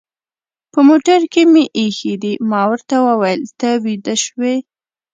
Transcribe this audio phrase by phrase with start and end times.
[0.71, 4.55] په موټر کې مې اېښي دي، ما ورته وویل: ته ویده شوې؟